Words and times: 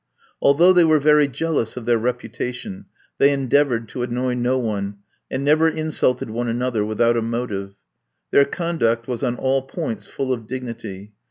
Although 0.41 0.73
they 0.73 0.83
were 0.83 0.97
very 0.97 1.27
jealous 1.27 1.77
of 1.77 1.85
their 1.85 1.99
reputation, 1.99 2.85
they 3.19 3.31
endeavoured 3.31 3.87
to 3.89 4.01
annoy 4.01 4.33
no 4.33 4.57
one, 4.57 4.97
and 5.29 5.45
never 5.45 5.69
insulted 5.69 6.31
one 6.31 6.47
another 6.47 6.83
without 6.83 7.15
a 7.17 7.21
motive. 7.21 7.75
Their 8.31 8.45
conduct 8.45 9.07
was 9.07 9.21
on 9.21 9.35
all 9.35 9.61
points 9.61 10.07
full 10.07 10.33
of 10.33 10.47
dignity. 10.47 11.13